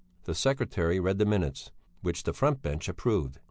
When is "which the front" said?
2.01-2.63